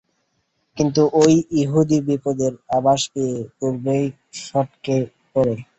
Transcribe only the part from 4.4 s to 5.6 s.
সটকে পড়ে।